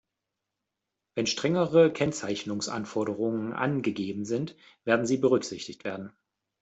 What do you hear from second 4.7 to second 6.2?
werden sie berücksichtigt werden.